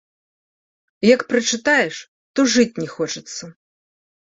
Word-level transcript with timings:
Як 1.15 1.21
прачытаеш, 1.35 1.95
то 2.35 2.49
жыць 2.59 2.71
не 2.83 2.87
хочацца. 2.99 3.57